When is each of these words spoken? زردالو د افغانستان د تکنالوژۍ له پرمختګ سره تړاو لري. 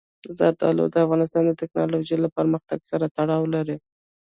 زردالو 0.37 0.83
د 0.93 0.95
افغانستان 1.05 1.43
د 1.47 1.51
تکنالوژۍ 1.61 2.17
له 2.21 2.29
پرمختګ 2.37 2.79
سره 2.91 3.05
تړاو 3.17 3.43
لري. 3.55 3.77